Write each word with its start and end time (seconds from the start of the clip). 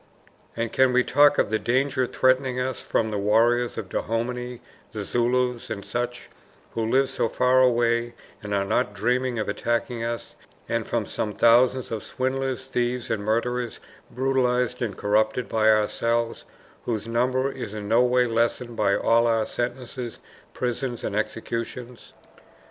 And 0.57 0.73
can 0.73 0.93
we 0.93 1.03
talk 1.03 1.37
of 1.37 1.51
the 1.51 1.59
danger 1.59 2.07
threatening 2.07 2.59
us 2.59 2.81
from 2.81 3.11
the 3.11 3.19
warriors 3.19 3.77
of 3.77 3.87
Dahomey, 3.87 4.59
the 4.93 5.03
Zulus, 5.05 5.69
and 5.69 5.85
such, 5.85 6.27
who 6.71 6.83
live 6.83 7.07
so 7.07 7.29
far 7.29 7.61
away 7.61 8.15
and 8.41 8.51
are 8.51 8.65
not 8.65 8.95
dreaming 8.95 9.37
of 9.37 9.47
attacking 9.47 10.03
us, 10.03 10.33
and 10.67 10.87
from 10.87 11.05
some 11.05 11.33
thousands 11.33 11.91
of 11.91 12.01
swindlers, 12.01 12.65
thieves, 12.65 13.11
and 13.11 13.23
murderers, 13.23 13.79
brutalized 14.09 14.81
and 14.81 14.97
corrupted 14.97 15.47
by 15.47 15.69
ourselves, 15.69 16.45
whose 16.85 17.05
number 17.07 17.51
is 17.51 17.75
in 17.75 17.87
no 17.87 18.01
way 18.03 18.25
lessened 18.25 18.75
by 18.75 18.95
all 18.95 19.27
our 19.27 19.45
sentences, 19.45 20.17
prisons, 20.55 21.03
and 21.03 21.15
executions? 21.15 22.15